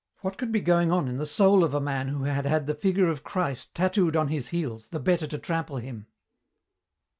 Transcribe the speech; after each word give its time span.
What 0.21 0.39
could 0.39 0.51
be 0.51 0.61
going 0.61 0.91
on 0.91 1.07
in 1.07 1.17
the 1.17 1.27
soul 1.27 1.63
of 1.63 1.75
a 1.75 1.79
man 1.79 2.07
who 2.07 2.23
had 2.23 2.47
had 2.47 2.65
the 2.65 2.73
figure 2.73 3.07
of 3.09 3.23
Christ 3.23 3.75
tattooed 3.75 4.15
on 4.15 4.29
his 4.29 4.47
heels 4.47 4.87
the 4.87 4.99
better 4.99 5.27
to 5.27 5.37
trample 5.37 5.77
Him? 5.77 6.07